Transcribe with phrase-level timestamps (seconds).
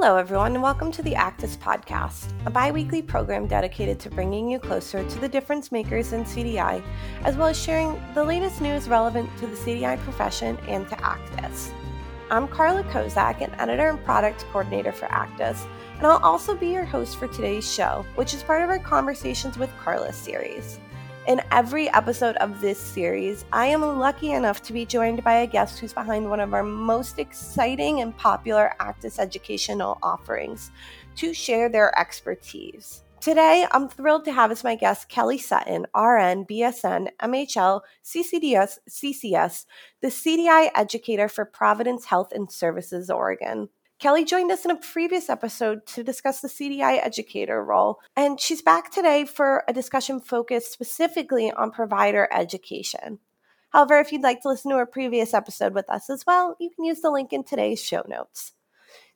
[0.00, 4.48] Hello, everyone, and welcome to the ACDIS Podcast, a bi weekly program dedicated to bringing
[4.48, 6.80] you closer to the difference makers in CDI,
[7.24, 11.72] as well as sharing the latest news relevant to the CDI profession and to ACDIS.
[12.30, 15.66] I'm Karla Kozak, an editor and product coordinator for ACDIS,
[15.96, 19.58] and I'll also be your host for today's show, which is part of our Conversations
[19.58, 20.78] with Karla series.
[21.28, 25.46] In every episode of this series, I am lucky enough to be joined by a
[25.46, 30.70] guest who's behind one of our most exciting and popular ACDIS educational offerings
[31.16, 33.04] to share their expertise.
[33.20, 39.66] Today, I'm thrilled to have as my guest Kelly Sutton, RN, BSN, MHL, CCDS, CCS,
[40.00, 43.68] the CDI educator for Providence Health and Services Oregon.
[43.98, 48.62] Kelly joined us in a previous episode to discuss the CDI educator role, and she's
[48.62, 53.18] back today for a discussion focused specifically on provider education.
[53.70, 56.70] However, if you'd like to listen to a previous episode with us as well, you
[56.70, 58.52] can use the link in today's show notes.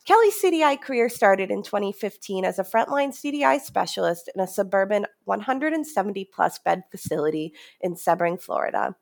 [0.05, 6.25] Kelly's CDI career started in 2015 as a frontline CDI specialist in a suburban 170
[6.25, 8.97] plus bed facility in Sebring, Florida.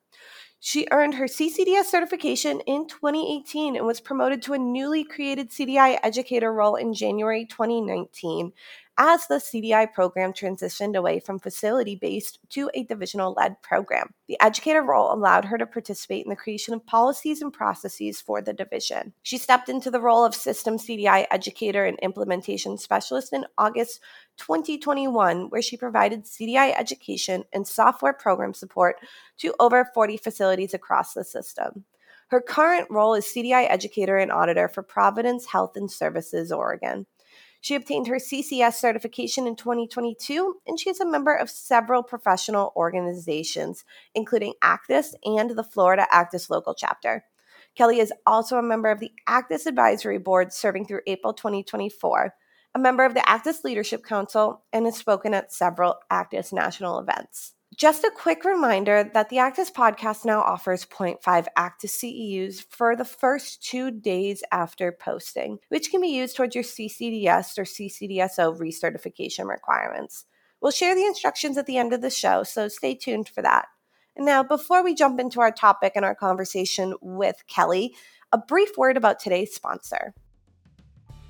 [0.63, 5.99] She earned her CCDS certification in 2018 and was promoted to a newly created CDI
[6.03, 8.53] educator role in January 2019
[9.03, 14.13] as the CDI program transitioned away from facility based to a divisional led program.
[14.29, 18.43] The educator role allowed her to participate in the creation of policies and processes for
[18.43, 19.15] the division.
[19.23, 24.01] She stepped into the role of system CDI educator and implementation specialist in August
[24.37, 28.97] 2021, where she provided CDI education and software program support
[29.39, 31.87] to over 40 facilities across the system.
[32.29, 37.07] Her current role is CDI educator and auditor for Providence Health and Services, Oregon.
[37.61, 42.73] She obtained her CCS certification in 2022, and she is a member of several professional
[42.75, 47.25] organizations, including ACDIS and the Florida ACDIS local chapter.
[47.77, 52.35] Kelly is also a member of the ACDIS Advisory Board serving through April 2024,
[52.75, 57.55] a member of the ACDIS Leadership Council, and has spoken at several ACDIS national events.
[57.81, 63.07] Just a quick reminder that the ACDIS podcast now offers 0.5 ACDIS CEUs for the
[63.07, 69.49] first two days after posting, which can be used towards your CCDS or CCDSO recertification
[69.49, 70.27] requirements.
[70.61, 73.65] We'll share the instructions at the end of the show, so stay tuned for that.
[74.15, 77.95] And now, before we jump into our topic and our conversation with Kelly,
[78.31, 80.13] a brief word about today's sponsor.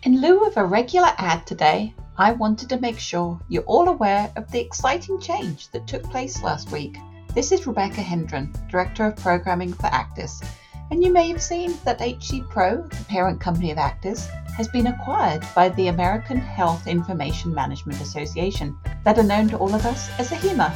[0.02, 4.30] In lieu of a regular ad today, I wanted to make sure you're all aware
[4.36, 6.98] of the exciting change that took place last week.
[7.34, 10.44] This is Rebecca Hendren, Director of Programming for ACDIS,
[10.90, 14.88] and you may have seen that HC Pro, the parent company of ACDIS, has been
[14.88, 20.30] acquired by the American Health Information Management Association, better known to all of us as
[20.30, 20.72] AHIMA.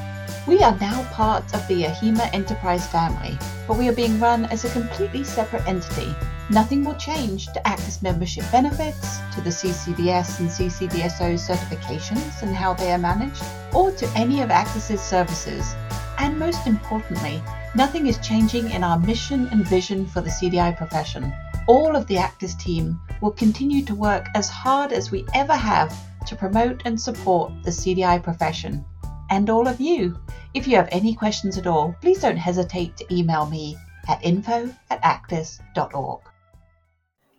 [0.47, 4.65] We are now part of the AHIMA Enterprise family, but we are being run as
[4.65, 6.15] a completely separate entity
[6.51, 12.75] Nothing will change to ACDIS membership benefits, to the CCDS and CCDSO certifications and how
[12.75, 13.43] they are managed,
[13.73, 15.75] or to any of ACDIS's services.
[16.19, 17.43] And most importantly,
[17.75, 21.33] nothing is changing in our mission and vision for the CDI profession.
[21.67, 25.97] All of the ACDIS team will continue to work as hard as we ever have
[26.27, 28.85] to promote and support the CDI profession.
[29.31, 30.19] And all of you.
[30.53, 33.77] If you have any questions at all, please don't hesitate to email me
[34.09, 36.21] at info at acdis.org.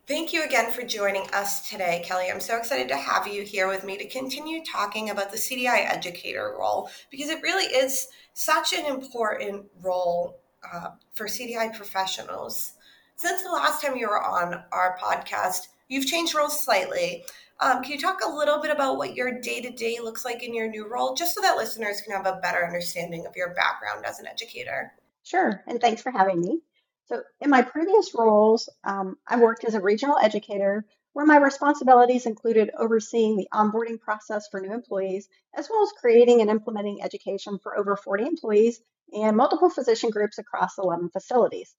[0.08, 2.30] Thank you again for joining us today, Kelly.
[2.30, 5.92] I'm so excited to have you here with me to continue talking about the CDI
[5.92, 10.38] educator role because it really is such an important role
[10.72, 12.74] uh, for CDI professionals.
[13.16, 17.26] Since the last time you were on our podcast, you've changed roles slightly.
[17.60, 20.44] Um, can you talk a little bit about what your day to day looks like
[20.44, 23.56] in your new role, just so that listeners can have a better understanding of your
[23.56, 24.94] background as an educator?
[25.24, 26.60] Sure, and thanks for having me.
[27.06, 32.26] So, in my previous roles, um, I worked as a regional educator where my responsibilities
[32.26, 37.60] included overseeing the onboarding process for new employees, as well as creating and implementing education
[37.62, 38.82] for over 40 employees
[39.14, 41.76] and multiple physician groups across 11 facilities.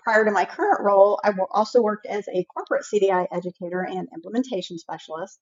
[0.00, 4.78] Prior to my current role, I also worked as a corporate CDI educator and implementation
[4.78, 5.40] specialist.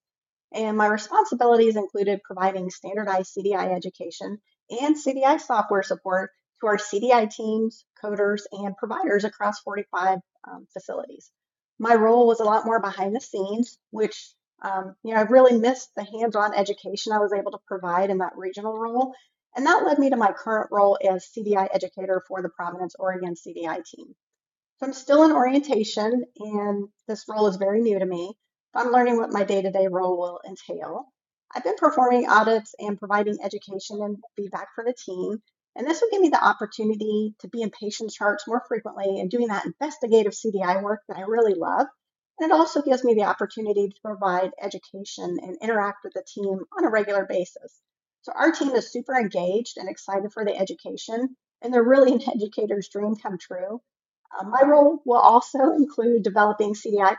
[0.53, 4.39] And my responsibilities included providing standardized CDI education
[4.71, 6.31] and CDI software support
[6.61, 10.19] to our CDI teams, coders, and providers across 45
[10.49, 11.31] um, facilities.
[11.79, 14.33] My role was a lot more behind the scenes, which
[14.63, 18.19] um, you know, I really missed the hands-on education I was able to provide in
[18.19, 19.15] that regional role.
[19.55, 23.35] And that led me to my current role as CDI educator for the Providence, Oregon
[23.35, 24.15] CDI team.
[24.79, 28.35] So I'm still in orientation, and this role is very new to me.
[28.75, 31.07] I'm learning what my day to day role will entail.
[31.55, 35.43] I've been performing audits and providing education and feedback for the team,
[35.77, 39.31] and this will give me the opportunity to be in patient charts more frequently and
[39.31, 41.87] doing that investigative CDI work that I really love.
[42.39, 46.61] And it also gives me the opportunity to provide education and interact with the team
[46.77, 47.81] on a regular basis.
[48.23, 52.23] So our team is super engaged and excited for the education, and they're really an
[52.35, 53.81] educator's dream come true.
[54.39, 57.17] Uh, my role will also include developing CDI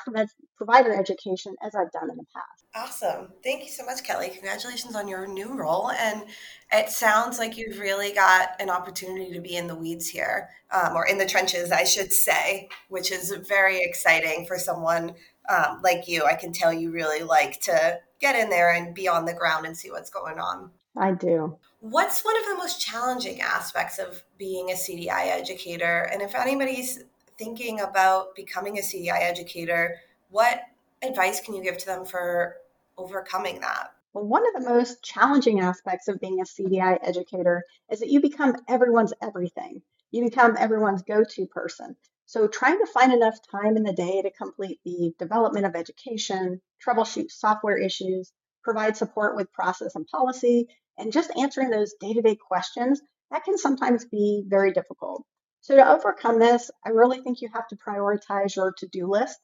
[0.55, 2.57] provider education as I've done in the past.
[2.75, 3.29] Awesome.
[3.43, 4.29] Thank you so much, Kelly.
[4.29, 5.91] Congratulations on your new role.
[5.91, 6.25] And
[6.71, 10.95] it sounds like you've really got an opportunity to be in the weeds here, um,
[10.95, 15.15] or in the trenches, I should say, which is very exciting for someone
[15.49, 16.23] um, like you.
[16.25, 19.65] I can tell you really like to get in there and be on the ground
[19.65, 20.71] and see what's going on.
[20.95, 21.57] I do.
[21.79, 26.09] What's one of the most challenging aspects of being a CDI educator?
[26.11, 27.03] And if anybody's
[27.37, 29.97] thinking about becoming a CDI educator,
[30.29, 30.61] what
[31.03, 32.57] advice can you give to them for
[32.97, 33.91] overcoming that?
[34.13, 38.21] Well, one of the most challenging aspects of being a CDI educator is that you
[38.21, 39.83] become everyone's everything.
[40.09, 41.95] You become everyone's go to person.
[42.25, 46.59] So, trying to find enough time in the day to complete the development of education,
[46.83, 48.33] troubleshoot software issues,
[48.63, 53.01] provide support with process and policy, and just answering those day to day questions,
[53.31, 55.23] that can sometimes be very difficult.
[55.61, 59.37] So, to overcome this, I really think you have to prioritize your to do list.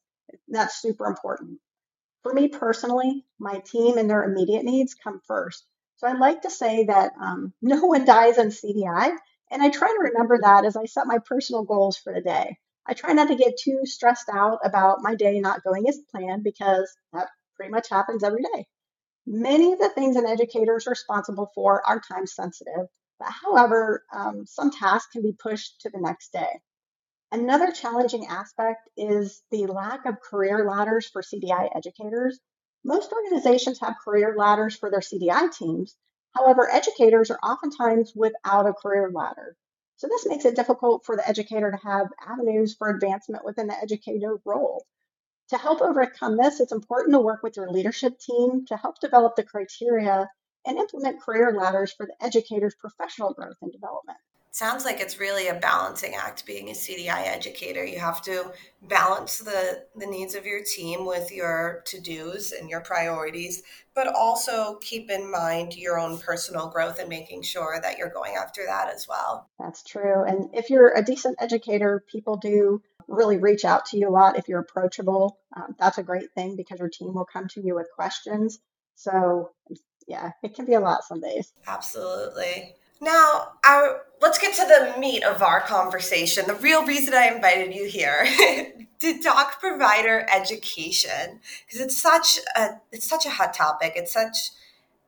[0.48, 1.60] That's super important.
[2.24, 5.66] For me personally, my team and their immediate needs come first.
[5.98, 9.16] So, I'd like to say that um, no one dies in CDI,
[9.52, 12.58] and I try to remember that as I set my personal goals for the day.
[12.86, 16.44] I try not to get too stressed out about my day not going as planned
[16.44, 18.68] because that pretty much happens every day.
[19.26, 22.88] Many of the things an educator is responsible for are time sensitive,
[23.20, 26.62] but however, um, some tasks can be pushed to the next day.
[27.32, 32.40] Another challenging aspect is the lack of career ladders for CDI educators.
[32.84, 35.96] Most organizations have career ladders for their CDI teams.
[36.36, 39.56] However, educators are oftentimes without a career ladder.
[39.96, 43.82] So this makes it difficult for the educator to have avenues for advancement within the
[43.82, 44.86] educator role.
[45.54, 49.36] To help overcome this, it's important to work with your leadership team to help develop
[49.36, 50.28] the criteria
[50.66, 54.18] and implement career ladders for the educator's professional growth and development.
[54.50, 57.86] Sounds like it's really a balancing act being a CDI educator.
[57.86, 58.52] You have to
[58.82, 63.62] balance the, the needs of your team with your to dos and your priorities,
[63.94, 68.36] but also keep in mind your own personal growth and making sure that you're going
[68.36, 69.50] after that as well.
[69.60, 70.24] That's true.
[70.24, 74.38] And if you're a decent educator, people do really reach out to you a lot
[74.38, 75.38] if you're approachable.
[75.56, 78.60] Um, that's a great thing because your team will come to you with questions.
[78.96, 79.52] So,
[80.08, 81.54] yeah, it can be a lot some days.
[81.68, 82.76] Absolutely.
[83.02, 83.50] Now,
[84.22, 86.46] let's get to the meat of our conversation.
[86.48, 88.26] The real reason I invited you here
[89.00, 93.94] to talk provider education because it's such a it's such a hot topic.
[93.98, 94.52] It's such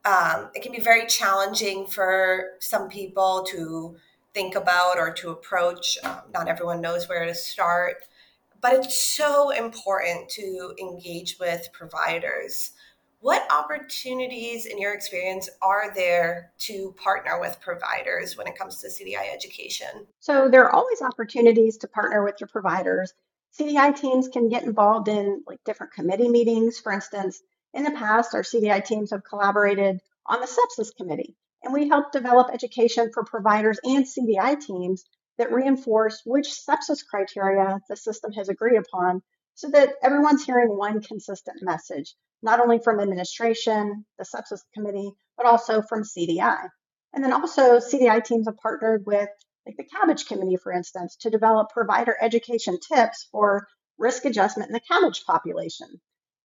[0.04, 3.96] um, it can be very challenging for some people to
[4.36, 5.96] think about or to approach.
[6.04, 8.04] Um, not everyone knows where to start,
[8.60, 12.72] but it's so important to engage with providers.
[13.20, 18.88] What opportunities, in your experience, are there to partner with providers when it comes to
[18.88, 20.06] CDI education?
[20.20, 23.14] So, there are always opportunities to partner with your providers.
[23.58, 26.78] CDI teams can get involved in like different committee meetings.
[26.78, 27.42] For instance,
[27.72, 31.34] in the past, our CDI teams have collaborated on the sepsis committee
[31.66, 35.04] and we help develop education for providers and CDI teams
[35.36, 39.20] that reinforce which sepsis criteria the system has agreed upon
[39.56, 45.46] so that everyone's hearing one consistent message, not only from administration, the sepsis committee, but
[45.46, 46.68] also from CDI.
[47.12, 49.28] And then also CDI teams have partnered with
[49.66, 53.66] like the CABG committee, for instance, to develop provider education tips for
[53.98, 55.88] risk adjustment in the CABG population.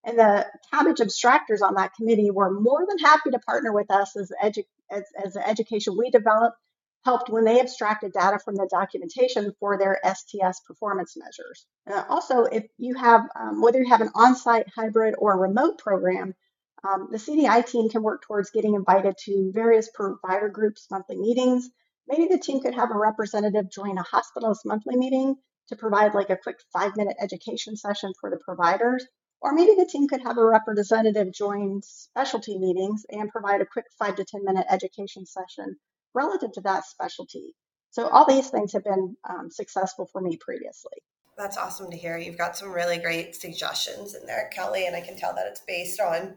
[0.03, 4.15] And the CABG abstractors on that committee were more than happy to partner with us
[4.15, 6.57] as, edu- as, as the education we developed
[7.03, 11.65] helped when they abstracted data from the documentation for their STS performance measures.
[11.91, 15.79] Uh, also, if you have, um, whether you have an on site, hybrid, or remote
[15.79, 16.35] program,
[16.83, 21.69] um, the CDI team can work towards getting invited to various provider groups' monthly meetings.
[22.07, 25.35] Maybe the team could have a representative join a hospital's monthly meeting
[25.69, 29.05] to provide like a quick five minute education session for the providers.
[29.41, 33.85] Or maybe the team could have a representative join specialty meetings and provide a quick
[33.97, 35.77] five to 10 minute education session
[36.13, 37.55] relative to that specialty.
[37.89, 40.97] So, all these things have been um, successful for me previously.
[41.37, 42.17] That's awesome to hear.
[42.17, 45.61] You've got some really great suggestions in there, Kelly, and I can tell that it's
[45.61, 46.35] based on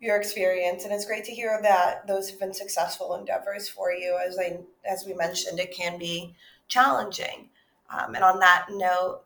[0.00, 4.18] your experience and it's great to hear that those have been successful endeavors for you
[4.26, 6.34] as i as we mentioned it can be
[6.68, 7.48] challenging
[7.90, 9.22] um, and on that note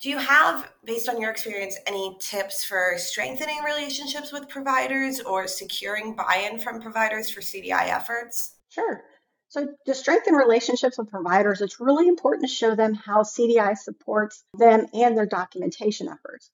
[0.00, 5.48] do you have, based on your experience, any tips for strengthening relationships with providers or
[5.48, 8.54] securing buy in from providers for CDI efforts?
[8.68, 9.02] Sure.
[9.48, 14.44] So, to strengthen relationships with providers, it's really important to show them how CDI supports
[14.54, 16.50] them and their documentation efforts.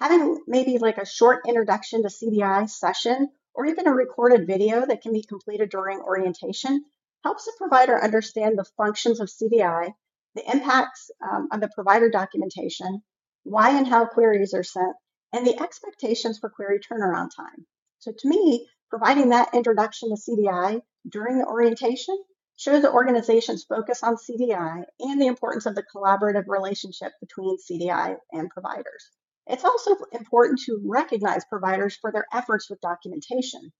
[0.00, 5.02] Having maybe like a short introduction to CDI session or even a recorded video that
[5.02, 6.84] can be completed during orientation
[7.22, 9.92] helps the provider understand the functions of CDI,
[10.38, 13.02] the impacts um, of the provider documentation,
[13.42, 14.94] why and how queries are sent,
[15.32, 17.66] and the expectations for query turnaround time.
[17.98, 22.16] So to me, providing that introduction to CDI during the orientation
[22.56, 28.16] shows the organization's focus on CDI and the importance of the collaborative relationship between CDI
[28.32, 29.10] and providers.
[29.46, 33.72] It's also important to recognize providers for their efforts with documentation.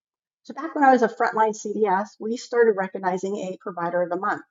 [0.42, 4.16] So back when I was a frontline CDS, we started recognizing a provider of the
[4.16, 4.42] month.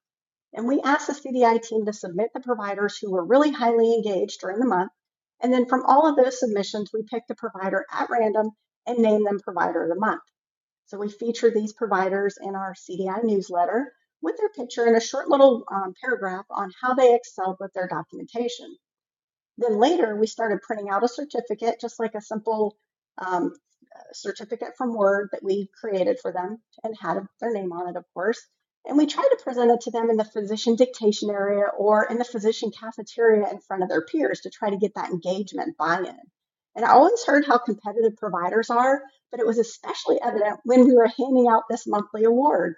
[0.53, 4.39] And we asked the CDI team to submit the providers who were really highly engaged
[4.39, 4.91] during the month.
[5.41, 8.51] And then from all of those submissions, we picked a provider at random
[8.85, 10.23] and named them provider of the month.
[10.85, 15.29] So we feature these providers in our CDI newsletter with their picture and a short
[15.29, 18.75] little um, paragraph on how they excelled with their documentation.
[19.57, 22.77] Then later, we started printing out a certificate, just like a simple
[23.17, 23.53] um,
[24.13, 28.05] certificate from Word that we created for them and had their name on it, of
[28.13, 28.39] course.
[28.87, 32.17] And we tried to present it to them in the physician dictation area or in
[32.17, 35.99] the physician cafeteria in front of their peers to try to get that engagement buy
[35.99, 36.19] in.
[36.73, 40.95] And I always heard how competitive providers are, but it was especially evident when we
[40.95, 42.75] were handing out this monthly award.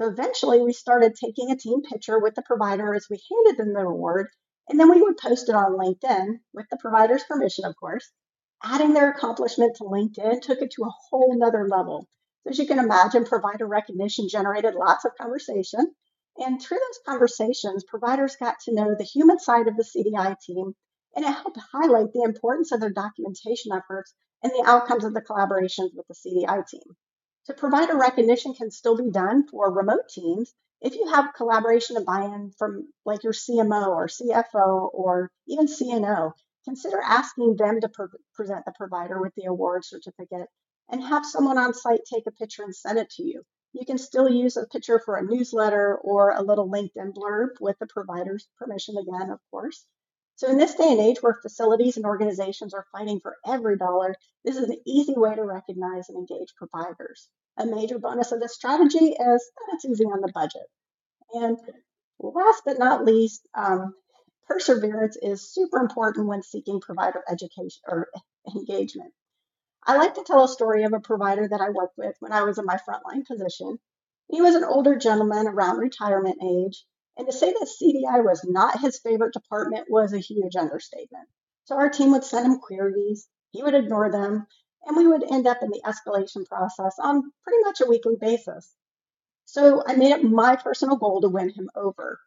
[0.00, 3.74] So eventually, we started taking a team picture with the provider as we handed them
[3.74, 4.28] the award,
[4.70, 8.10] and then we would post it on LinkedIn with the provider's permission, of course.
[8.64, 12.08] Adding their accomplishment to LinkedIn took it to a whole nother level.
[12.44, 15.94] So as you can imagine, provider recognition generated lots of conversation.
[16.36, 20.74] And through those conversations, providers got to know the human side of the CDI team,
[21.14, 25.22] and it helped highlight the importance of their documentation efforts and the outcomes of the
[25.22, 26.96] collaborations with the CDI team.
[27.44, 32.06] So provider recognition can still be done for remote teams if you have collaboration and
[32.06, 36.32] buy-in from like your CMO or CFO or even CNO
[36.64, 40.48] consider asking them to pre- present the provider with the award certificate
[40.92, 43.42] and have someone on site take a picture and send it to you.
[43.72, 47.78] You can still use a picture for a newsletter or a little LinkedIn blurb with
[47.78, 49.86] the provider's permission again, of course.
[50.36, 54.14] So, in this day and age where facilities and organizations are fighting for every dollar,
[54.44, 57.28] this is an easy way to recognize and engage providers.
[57.56, 60.66] A major bonus of this strategy is that it's easy on the budget.
[61.32, 61.58] And
[62.18, 63.94] last but not least, um,
[64.46, 68.08] perseverance is super important when seeking provider education or
[68.54, 69.12] engagement.
[69.84, 72.42] I like to tell a story of a provider that I worked with when I
[72.42, 73.80] was in my frontline position.
[74.28, 76.86] He was an older gentleman around retirement age,
[77.16, 81.28] and to say that CDI was not his favorite department was a huge understatement.
[81.64, 84.46] So our team would send him queries, he would ignore them,
[84.86, 88.74] and we would end up in the escalation process on pretty much a weekly basis.
[89.46, 92.20] So I made it my personal goal to win him over.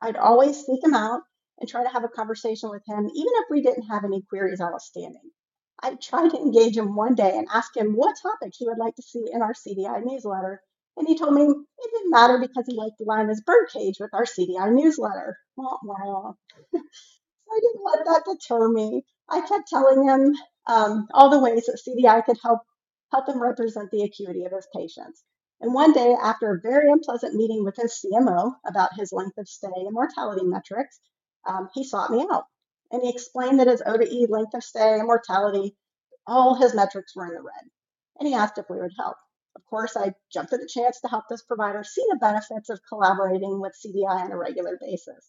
[0.00, 1.20] I'd always seek him out
[1.58, 4.60] and try to have a conversation with him, even if we didn't have any queries
[4.60, 5.30] outstanding.
[5.84, 8.94] I tried to engage him one day and ask him what topic he would like
[8.96, 10.62] to see in our CDI newsletter.
[10.96, 14.14] And he told me it didn't matter because he liked to line his birdcage with
[14.14, 15.36] our CDI newsletter.
[15.56, 16.32] Wah, wah.
[16.74, 19.04] I didn't let that deter me.
[19.28, 20.34] I kept telling him
[20.66, 22.60] um, all the ways that CDI could help
[23.12, 25.22] help him represent the acuity of his patients.
[25.60, 29.48] And one day, after a very unpleasant meeting with his CMO about his length of
[29.48, 30.98] stay and mortality metrics,
[31.46, 32.44] um, he sought me out.
[32.94, 35.76] And he explained that his O to E length of stay and mortality,
[36.28, 37.68] all his metrics were in the red.
[38.20, 39.16] And he asked if we would help.
[39.56, 42.86] Of course, I jumped at the chance to help this provider see the benefits of
[42.88, 45.28] collaborating with CDI on a regular basis.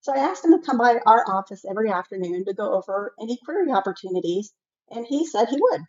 [0.00, 3.38] So I asked him to come by our office every afternoon to go over any
[3.44, 4.52] query opportunities,
[4.90, 5.82] and he said he would.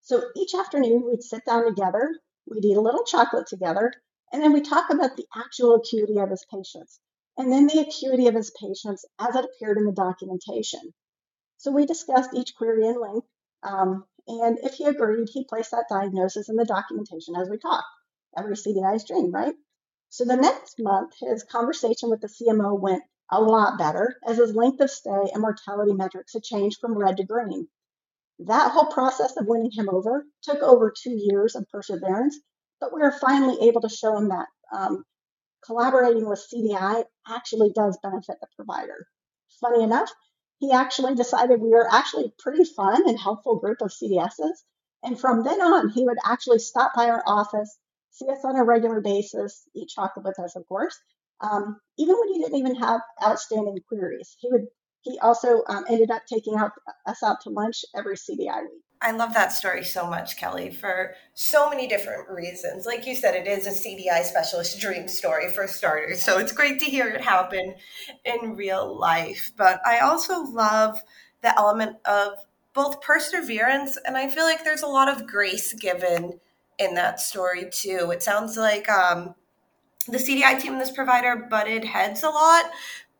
[0.00, 2.08] So each afternoon, we'd sit down together,
[2.46, 3.92] we'd eat a little chocolate together,
[4.32, 7.00] and then we talk about the actual acuity of his patients,
[7.36, 10.94] and then the acuity of his patients as it appeared in the documentation.
[11.56, 13.26] So we discussed each query in length,
[13.62, 17.86] um, and if he agreed, he placed that diagnosis in the documentation as we talked.
[18.36, 19.54] Every CDI's dream, right?
[20.08, 24.54] So the next month, his conversation with the CMO went a lot better as his
[24.54, 27.68] length of stay and mortality metrics had changed from red to green.
[28.40, 32.38] That whole process of winning him over took over two years of perseverance,
[32.80, 35.04] but we were finally able to show him that um,
[35.64, 39.06] collaborating with CDI actually does benefit the provider.
[39.60, 40.10] Funny enough,
[40.58, 44.62] he actually decided we were actually a pretty fun and helpful group of CDSs.
[45.02, 47.78] And from then on, he would actually stop by our office,
[48.10, 50.98] see us on a regular basis, eat chocolate with us, of course,
[51.40, 54.36] um, even when he didn't even have outstanding queries.
[54.38, 54.66] He would
[55.04, 56.72] he also um, ended up taking out,
[57.06, 58.82] us out to lunch every CDI week.
[59.04, 62.86] I love that story so much, Kelly, for so many different reasons.
[62.86, 66.24] Like you said, it is a CDI specialist dream story for starters.
[66.24, 67.74] So it's great to hear it happen
[68.24, 69.52] in real life.
[69.58, 71.02] But I also love
[71.42, 72.32] the element of
[72.72, 76.40] both perseverance and I feel like there's a lot of grace given
[76.78, 78.10] in that story too.
[78.10, 79.34] It sounds like um,
[80.06, 82.70] the CDI team, and this provider, butted heads a lot.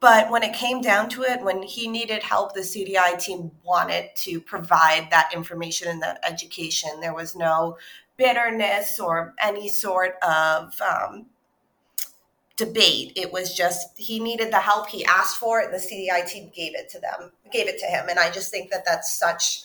[0.05, 4.11] But when it came down to it, when he needed help, the CDI team wanted
[4.17, 7.01] to provide that information and that education.
[7.01, 7.79] There was no
[8.19, 11.25] bitterness or any sort of um,
[12.59, 13.15] debate.
[13.17, 14.91] It was just he needed the help.
[14.91, 17.87] He asked for it, and the CDI team gave it to them, gave it to
[17.87, 18.11] him.
[18.11, 19.63] And I just think that that's such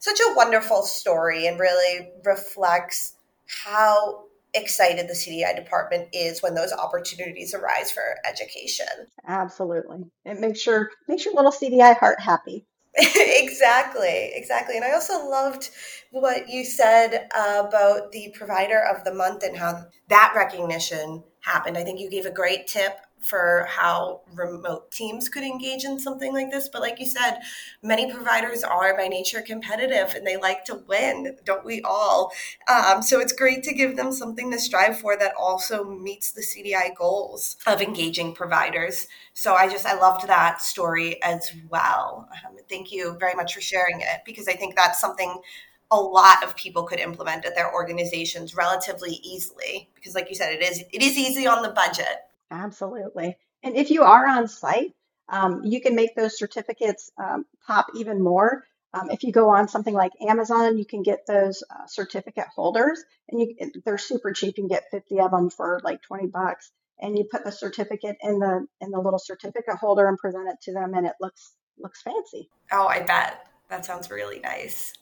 [0.00, 3.14] such a wonderful story and really reflects
[3.64, 4.24] how
[4.60, 8.86] excited the CDI department is when those opportunities arise for education.
[9.26, 10.04] Absolutely.
[10.24, 12.66] It makes your makes your little CDI heart happy.
[12.94, 14.76] exactly, exactly.
[14.76, 15.70] And I also loved
[16.10, 21.78] what you said about the provider of the month and how that recognition happened.
[21.78, 26.32] I think you gave a great tip for how remote teams could engage in something
[26.32, 26.68] like this.
[26.68, 27.40] But like you said,
[27.82, 32.32] many providers are by nature competitive and they like to win, don't we all?
[32.68, 36.42] Um, so it's great to give them something to strive for that also meets the
[36.42, 39.06] CDI goals of engaging providers.
[39.34, 42.28] So I just, I loved that story as well.
[42.46, 45.40] Um, thank you very much for sharing it because I think that's something
[45.90, 50.52] a lot of people could implement at their organizations relatively easily because like you said
[50.52, 53.36] it is it is easy on the budget Absolutely.
[53.62, 54.94] And if you are on site,
[55.28, 58.64] um, you can make those certificates um, pop even more.
[58.94, 63.04] Um, if you go on something like Amazon, you can get those uh, certificate holders,
[63.28, 64.56] and you, they're super cheap.
[64.56, 68.16] You can get 50 of them for like 20 bucks, and you put the certificate
[68.22, 71.52] in the in the little certificate holder and present it to them, and it looks
[71.78, 72.48] looks fancy.
[72.72, 74.94] Oh, I bet that sounds really nice.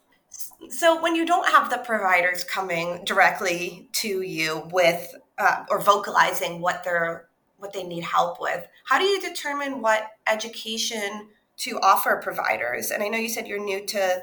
[0.68, 6.60] So, when you don't have the providers coming directly to you with uh, or vocalizing
[6.60, 7.25] what they're
[7.58, 8.66] what they need help with.
[8.84, 12.90] How do you determine what education to offer providers?
[12.90, 14.22] And I know you said you're new to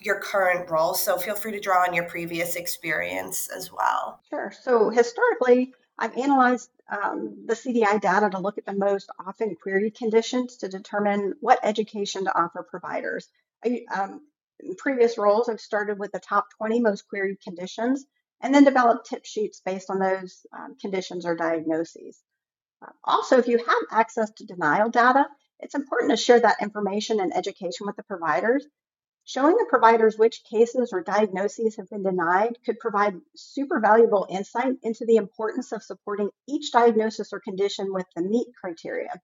[0.00, 4.20] your current role, so feel free to draw on your previous experience as well.
[4.30, 4.52] Sure.
[4.62, 9.96] So historically, I've analyzed um, the CDI data to look at the most often queried
[9.96, 13.28] conditions to determine what education to offer providers.
[13.64, 14.20] I, um,
[14.60, 18.04] in previous roles, I've started with the top 20 most queried conditions
[18.40, 22.22] and then developed tip sheets based on those um, conditions or diagnoses.
[23.04, 25.26] Also, if you have access to denial data,
[25.60, 28.66] it's important to share that information and education with the providers.
[29.24, 34.78] Showing the providers which cases or diagnoses have been denied could provide super valuable insight
[34.82, 39.20] into the importance of supporting each diagnosis or condition with the MEAT criteria.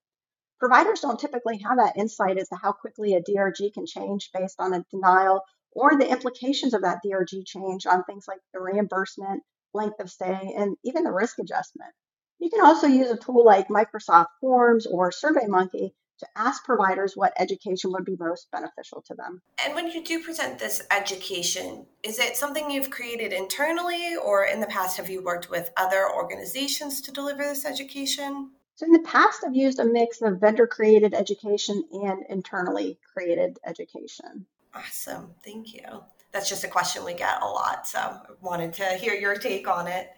[0.58, 4.60] Providers don't typically have that insight as to how quickly a DRG can change based
[4.60, 9.42] on a denial or the implications of that DRG change on things like the reimbursement,
[9.72, 11.94] length of stay, and even the risk adjustment.
[12.38, 17.32] You can also use a tool like Microsoft Forms or SurveyMonkey to ask providers what
[17.38, 19.42] education would be most beneficial to them.
[19.64, 24.60] And when you do present this education, is it something you've created internally or in
[24.60, 28.52] the past have you worked with other organizations to deliver this education?
[28.76, 33.58] So in the past I've used a mix of vendor created education and internally created
[33.64, 34.46] education.
[34.74, 35.34] Awesome.
[35.44, 36.02] Thank you.
[36.32, 39.68] That's just a question we get a lot, so I wanted to hear your take
[39.68, 40.10] on it.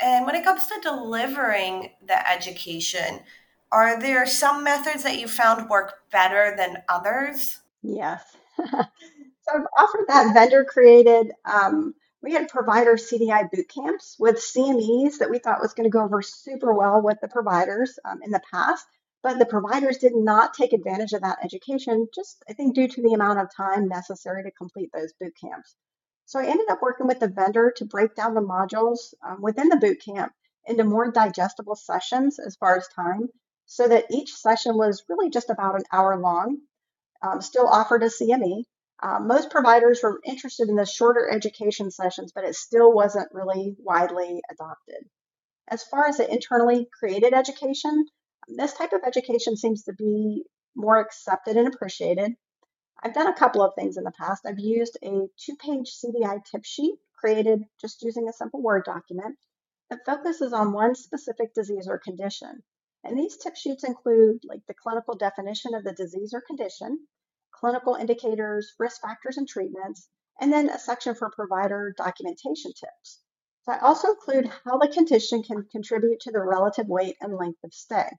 [0.00, 3.20] And when it comes to delivering the education,
[3.72, 7.60] are there some methods that you found work better than others?
[7.82, 8.36] Yes.
[8.58, 8.66] so
[9.54, 11.32] I've offered that vendor created.
[11.44, 15.92] Um, we had provider CDI boot camps with CMEs that we thought was going to
[15.92, 18.86] go over super well with the providers um, in the past,
[19.22, 23.02] but the providers did not take advantage of that education, just I think due to
[23.02, 25.76] the amount of time necessary to complete those boot camps.
[26.30, 29.68] So I ended up working with the vendor to break down the modules um, within
[29.68, 30.32] the boot camp
[30.64, 33.30] into more digestible sessions as far as time,
[33.66, 36.58] so that each session was really just about an hour long,
[37.20, 38.62] um, still offered a CME.
[39.02, 43.74] Uh, most providers were interested in the shorter education sessions, but it still wasn't really
[43.80, 45.02] widely adopted.
[45.66, 48.06] As far as the internally created education,
[48.46, 50.44] this type of education seems to be
[50.76, 52.36] more accepted and appreciated.
[53.02, 54.44] I've done a couple of things in the past.
[54.44, 59.38] I've used a two page CDI tip sheet created just using a simple Word document
[59.88, 62.62] that focuses on one specific disease or condition.
[63.02, 67.06] And these tip sheets include like the clinical definition of the disease or condition,
[67.52, 70.08] clinical indicators, risk factors, and treatments,
[70.38, 73.20] and then a section for provider documentation tips.
[73.62, 77.64] So I also include how the condition can contribute to the relative weight and length
[77.64, 78.10] of stay.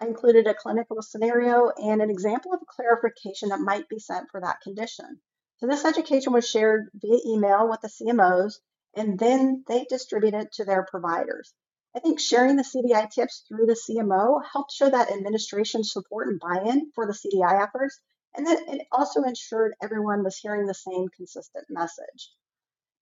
[0.00, 4.30] I included a clinical scenario and an example of a clarification that might be sent
[4.30, 5.20] for that condition.
[5.56, 8.60] So this education was shared via email with the CMOs,
[8.94, 11.52] and then they distributed it to their providers.
[11.96, 16.38] I think sharing the CDI tips through the CMO helped show that administration support and
[16.38, 17.98] buy-in for the CDI efforts,
[18.36, 22.30] and then it also ensured everyone was hearing the same consistent message.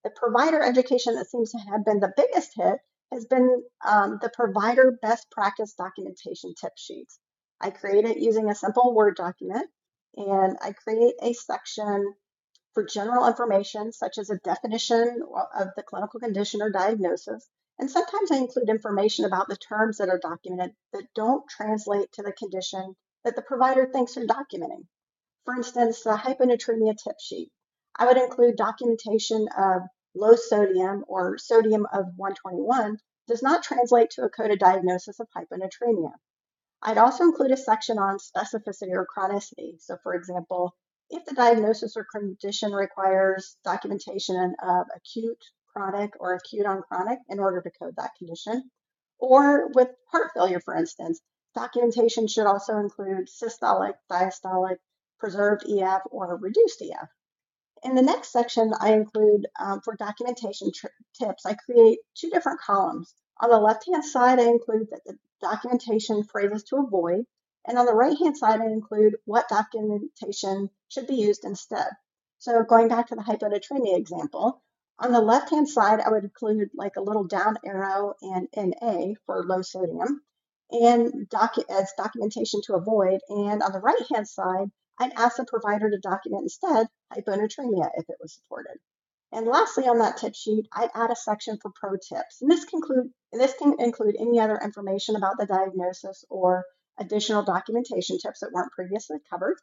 [0.02, 2.78] The provider education that seems to have been the biggest hit
[3.12, 7.18] has been um, the provider best practice documentation tip sheets.
[7.60, 9.68] I create it using a simple Word document,
[10.16, 12.14] and I create a section
[12.74, 15.22] for general information, such as a definition
[15.58, 17.48] of the clinical condition or diagnosis.
[17.78, 22.22] And sometimes I include information about the terms that are documented that don't translate to
[22.22, 24.86] the condition that the provider thinks they're documenting.
[25.44, 27.50] For instance, the hyponatremia tip sheet.
[27.98, 29.82] I would include documentation of
[30.16, 32.98] low sodium or sodium of 121
[33.28, 36.12] does not translate to a coded diagnosis of hyponatremia.
[36.82, 39.80] I'd also include a section on specificity or chronicity.
[39.80, 40.74] So, for example,
[41.10, 47.38] if the diagnosis or condition requires documentation of acute, chronic, or acute on chronic in
[47.38, 48.70] order to code that condition,
[49.18, 51.20] or with heart failure, for instance,
[51.54, 54.76] documentation should also include systolic, diastolic,
[55.18, 57.08] preserved EF, or reduced EF.
[57.82, 60.70] In the next section, I include um, for documentation
[61.14, 63.14] tips, I create two different columns.
[63.38, 67.26] On the left-hand side, I include the documentation phrases to avoid,
[67.66, 71.88] and on the right-hand side, I include what documentation should be used instead.
[72.38, 74.62] So going back to the hyponatremia example,
[74.98, 79.44] on the left-hand side, I would include like a little down arrow and NA for
[79.44, 80.22] low sodium
[80.70, 83.20] and docu- as documentation to avoid.
[83.28, 88.16] And on the right-hand side, I'd ask the provider to document instead hyponatremia if it
[88.20, 88.78] was supported.
[89.32, 92.40] And lastly, on that tip sheet, I'd add a section for pro tips.
[92.40, 96.64] And this can include, this can include any other information about the diagnosis or
[96.98, 99.56] additional documentation tips that weren't previously covered.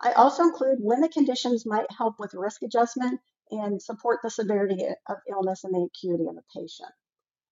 [0.00, 3.20] I also include when the conditions might help with risk adjustment
[3.50, 6.92] and support the severity of illness and the acuity of the patient.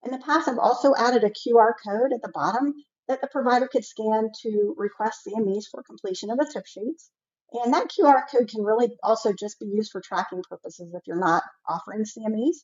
[0.05, 2.75] In the past, I've also added a QR code at the bottom
[3.09, 7.11] that the provider could scan to request CMEs for completion of the tip sheets.
[7.55, 11.19] And that QR code can really also just be used for tracking purposes if you're
[11.19, 12.57] not offering CMEs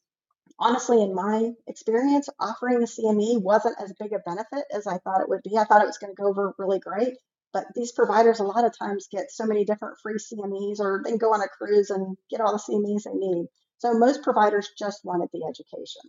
[0.61, 5.23] honestly, in my experience, offering a CME wasn't as big a benefit as I thought
[5.23, 5.57] it would be.
[5.57, 7.15] I thought it was going to go over really great,
[7.53, 11.17] but these providers a lot of times get so many different free CMEs or they
[11.17, 13.47] go on a cruise and get all the CMEs they need.
[13.79, 16.03] So most providers just wanted the education.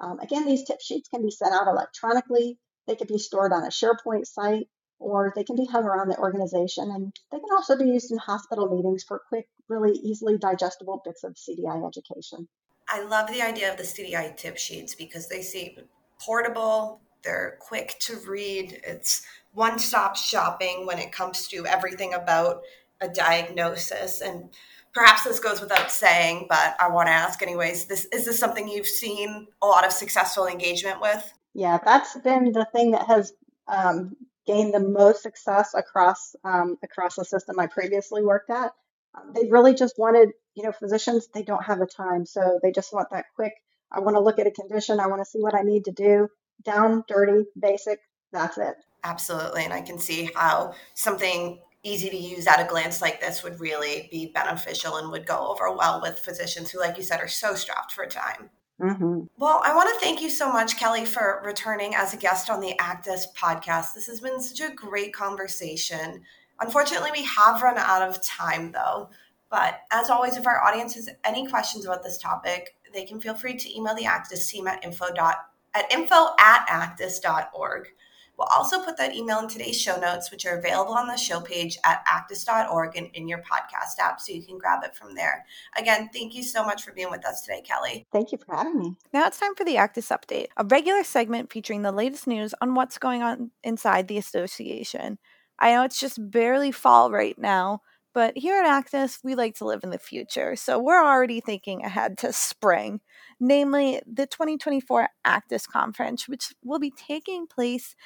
[0.00, 2.58] Um, again, these tip sheets can be sent out electronically.
[2.86, 6.18] They could be stored on a SharePoint site or they can be hung around the
[6.18, 11.02] organization and they can also be used in hospital meetings for quick, really easily digestible
[11.04, 12.48] bits of CDI education.
[12.88, 15.76] I love the idea of the CDI tip sheets because they seem
[16.20, 22.62] portable, they're quick to read, it's one stop shopping when it comes to everything about
[23.00, 24.20] a diagnosis.
[24.20, 24.50] And
[24.92, 27.86] perhaps this goes without saying, but I want to ask anyways.
[27.86, 31.32] This is this something you've seen a lot of successful engagement with?
[31.54, 33.32] Yeah, that's been the thing that has
[33.68, 38.72] um, gained the most success across um, across the system I previously worked at.
[39.14, 42.26] Um, they really just wanted, you know, physicians, they don't have the time.
[42.26, 43.52] So they just want that quick,
[43.90, 45.92] I want to look at a condition, I want to see what I need to
[45.92, 46.28] do.
[46.64, 48.00] Down, dirty, basic,
[48.32, 48.74] that's it.
[49.04, 49.64] Absolutely.
[49.64, 53.60] And I can see how something easy to use at a glance like this would
[53.60, 57.28] really be beneficial and would go over well with physicians who, like you said, are
[57.28, 58.50] so strapped for time.
[58.80, 59.20] Mm-hmm.
[59.38, 62.60] Well, I want to thank you so much, Kelly, for returning as a guest on
[62.60, 63.94] the ACDIS podcast.
[63.94, 66.22] This has been such a great conversation.
[66.60, 69.10] Unfortunately, we have run out of time though.
[69.50, 73.34] But as always, if our audience has any questions about this topic, they can feel
[73.34, 75.36] free to email the ACDIS team at info dot
[75.74, 77.88] at info at acdis.org.
[78.36, 81.40] We'll also put that email in today's show notes, which are available on the show
[81.40, 85.44] page at acdis.org and in your podcast app, so you can grab it from there.
[85.76, 88.06] Again, thank you so much for being with us today, Kelly.
[88.12, 88.96] Thank you for having me.
[89.12, 92.74] Now it's time for the ACDIS Update, a regular segment featuring the latest news on
[92.74, 95.18] what's going on inside the association.
[95.58, 99.64] I know it's just barely fall right now, but here at ACDIS, we like to
[99.64, 100.54] live in the future.
[100.56, 103.00] So we're already thinking ahead to spring,
[103.40, 107.96] namely the 2024 ACDIS Conference, which will be taking place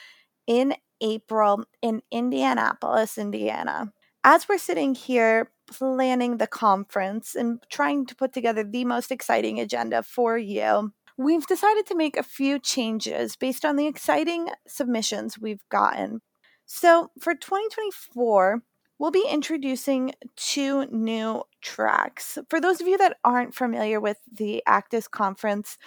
[0.49, 3.93] in April in Indianapolis, Indiana.
[4.25, 9.61] As we're sitting here planning the conference and trying to put together the most exciting
[9.61, 15.39] agenda for you, we've decided to make a few changes based on the exciting submissions
[15.39, 16.21] we've gotten.
[16.65, 18.63] So for 2024,
[18.99, 22.39] we'll be introducing two new tracks.
[22.49, 25.79] For those of you that aren't familiar with the ACDIS conference,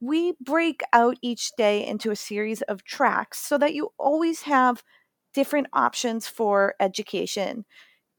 [0.00, 4.82] we break out each day into a series of tracks so that you always have
[5.34, 7.64] different options for education.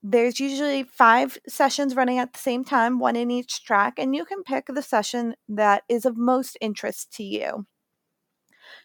[0.04, 4.26] There's usually five sessions running at the same time, one in each track, and you
[4.26, 7.66] can pick the session that is of most interest to you.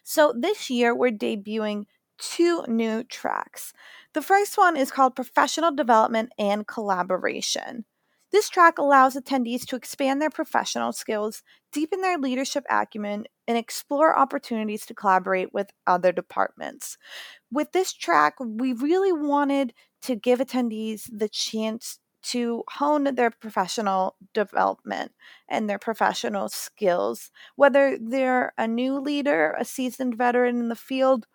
[0.03, 1.85] So this year, we're debuting
[2.19, 3.73] two new tracks.
[4.13, 7.85] The first one is called Professional Development and Collaboration.
[8.31, 14.17] This track allows attendees to expand their professional skills, deepen their leadership acumen, and explore
[14.17, 16.97] opportunities to collaborate with other departments.
[17.51, 24.17] With this track, we really wanted to give attendees the chance to hone their professional
[24.33, 25.13] development
[25.47, 31.25] and their professional skills, whether they're a new leader, a seasoned veteran in the field,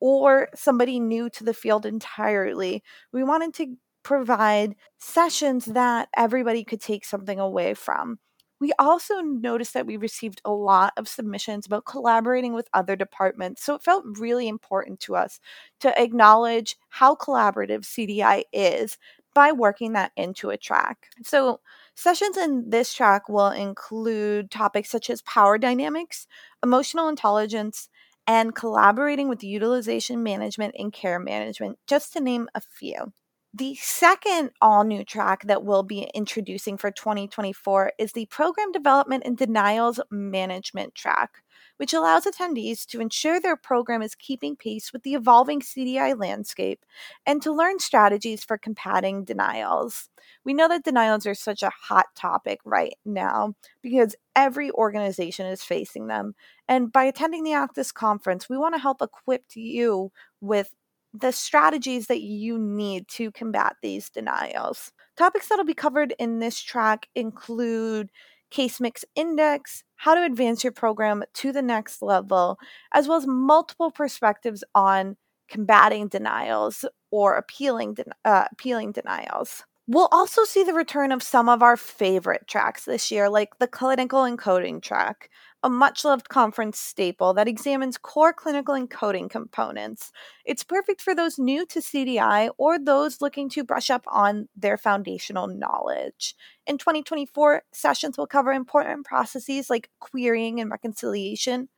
[0.00, 2.82] or somebody new to the field entirely.
[3.12, 3.76] We wanted to
[4.08, 8.18] provide sessions that everybody could take something away from.
[8.60, 13.62] We also noticed that we received a lot of submissions about collaborating with other departments.
[13.62, 15.38] So it felt really important to us
[15.80, 18.96] to acknowledge how collaborative CDI is
[19.34, 21.08] by working that into a track.
[21.22, 21.60] So,
[21.94, 26.26] sessions in this track will include topics such as power dynamics,
[26.64, 27.88] emotional intelligence,
[28.26, 33.12] and collaborating with utilization management and care management, just to name a few.
[33.54, 39.22] The second all new track that we'll be introducing for 2024 is the Program Development
[39.24, 41.42] and Denials Management track,
[41.78, 46.84] which allows attendees to ensure their program is keeping pace with the evolving CDI landscape
[47.24, 50.10] and to learn strategies for combating denials.
[50.44, 55.62] We know that denials are such a hot topic right now because every organization is
[55.62, 56.34] facing them.
[56.68, 60.70] And by attending the ACDIS conference, we want to help equip you with
[61.12, 64.92] the strategies that you need to combat these denials.
[65.16, 68.10] Topics that'll be covered in this track include
[68.50, 72.58] case mix index, how to advance your program to the next level,
[72.92, 75.16] as well as multiple perspectives on
[75.48, 79.64] combating denials or appealing den- uh, appealing denials.
[79.90, 83.66] We'll also see the return of some of our favorite tracks this year, like the
[83.66, 85.30] clinical encoding track,
[85.62, 90.12] a much loved conference staple that examines core clinical encoding components.
[90.44, 94.76] It's perfect for those new to CDI or those looking to brush up on their
[94.76, 96.34] foundational knowledge.
[96.66, 101.70] In 2024, sessions will cover important processes like querying and reconciliation,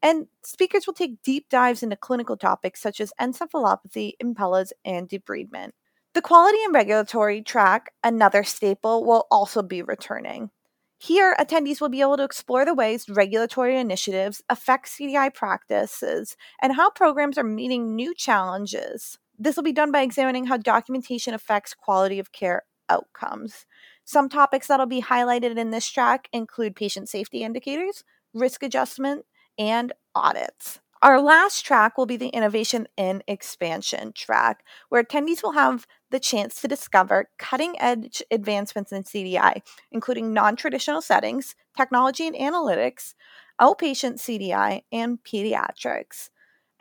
[0.00, 5.70] and speakers will take deep dives into clinical topics such as encephalopathy, impellas, and debridement.
[6.16, 10.48] The quality and regulatory track, another staple, will also be returning.
[10.96, 16.74] Here, attendees will be able to explore the ways regulatory initiatives affect CDI practices and
[16.74, 19.18] how programs are meeting new challenges.
[19.38, 23.66] This will be done by examining how documentation affects quality of care outcomes.
[24.06, 29.26] Some topics that'll be highlighted in this track include patient safety indicators, risk adjustment,
[29.58, 30.80] and audits.
[31.02, 36.20] Our last track will be the Innovation and Expansion track, where attendees will have the
[36.20, 43.14] chance to discover cutting edge advancements in CDI, including non traditional settings, technology and analytics,
[43.60, 46.30] outpatient CDI, and pediatrics.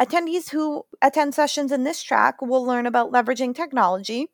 [0.01, 4.27] Attendees who attend sessions in this track will learn about leveraging technology.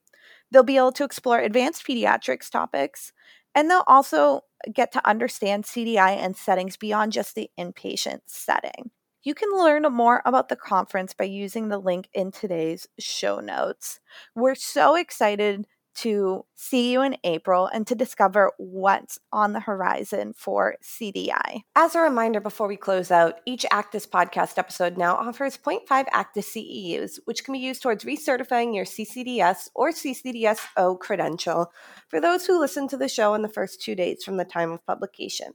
[0.52, 3.14] They'll be able to explore advanced pediatrics topics,
[3.54, 4.42] and they'll also
[4.74, 8.92] get to understand CDI and settings beyond just the inpatient setting.
[9.24, 14.00] You can learn more about the conference by using the link in today's show notes.
[14.36, 20.34] We're so excited to see you in April and to discover what's on the horizon
[20.36, 21.62] for CDI.
[21.76, 26.56] As a reminder before we close out, each ACDIS podcast episode now offers 0.5 ACDIS
[26.56, 31.72] CEUs, which can be used towards recertifying your CCDS or CCDSO credential
[32.08, 34.72] for those who listen to the show in the first two days from the time
[34.72, 35.52] of publication.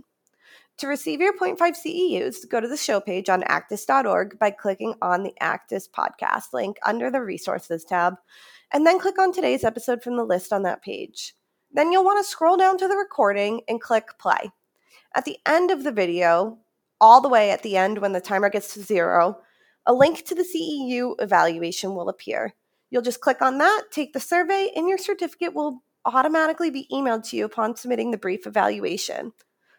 [0.78, 5.22] To receive your 0.5 CEUs, go to the show page on acdis.org by clicking on
[5.22, 8.16] the ACDIS podcast link under the resources tab,
[8.70, 11.34] and then click on today's episode from the list on that page.
[11.72, 14.50] Then you'll want to scroll down to the recording and click play.
[15.14, 16.58] At the end of the video,
[17.00, 19.38] all the way at the end when the timer gets to zero,
[19.86, 22.52] a link to the CEU evaluation will appear.
[22.90, 27.26] You'll just click on that, take the survey, and your certificate will automatically be emailed
[27.30, 29.32] to you upon submitting the brief evaluation.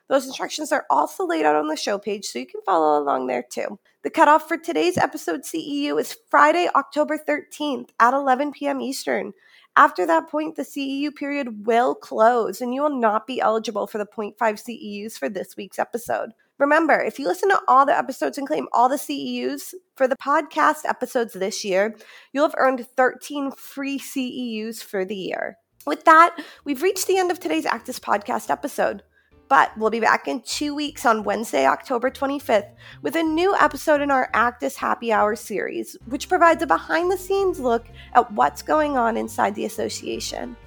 [0.10, 3.28] Those instructions are also laid out on the show page, so you can follow along
[3.28, 3.80] there too.
[4.04, 8.80] The cutoff for today's episode CEU is Friday, October 13th at 11 p.m.
[8.80, 9.34] Eastern.
[9.76, 13.98] After that point, the CEU period will close and you will not be eligible for
[13.98, 16.32] the 0.5 CEUs for this week's episode.
[16.58, 20.15] Remember, if you listen to all the episodes and claim all the CEUs for the
[20.15, 21.96] podcast episodes this year,
[22.34, 25.58] you'll have earned 13 free CEUs for the year.
[25.86, 29.04] With that, we've reached the end of today's ACDIS podcast episode.
[29.49, 32.69] But we'll be back in two weeks on Wednesday, October 25th,
[33.01, 37.17] with a new episode in our ACDIS Happy Hour series, which provides a behind the
[37.17, 40.57] scenes look at what's going on inside the association.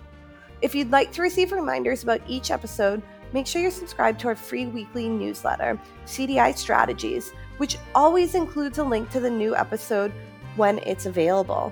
[0.62, 3.02] If you'd like to receive reminders about each episode,
[3.34, 8.84] make sure you're subscribed to our free weekly newsletter, CDI Strategies, which always includes a
[8.84, 10.12] link to the new episode
[10.56, 11.70] when it's available.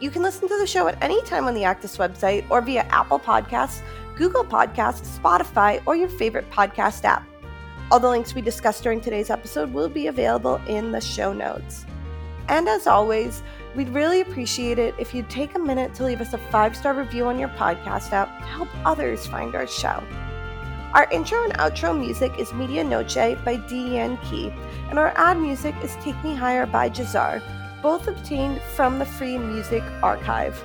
[0.00, 2.82] You can listen to the show at any time on the ACDIS website or via
[2.90, 3.82] Apple Podcasts,
[4.16, 7.26] Google Podcasts, Spotify, or your favorite podcast app.
[7.90, 11.84] All the links we discussed during today's episode will be available in the show notes.
[12.48, 13.42] And as always,
[13.74, 16.94] we'd really appreciate it if you'd take a minute to leave us a five star
[16.94, 20.02] review on your podcast app to help others find our show.
[20.94, 24.54] Our intro and outro music is medianoche by Dee Yan-Kay,
[24.90, 27.42] and our ad music is Take Me Higher by Jahzzar,
[27.82, 30.62] both obtained from the Free Music Archive.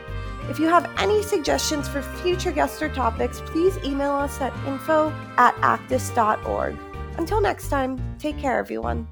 [0.50, 5.12] If you have any suggestions for future guests or topics, please email us at info
[5.38, 6.76] at acdis.org.
[7.20, 9.08] Until next time, take care, everyone.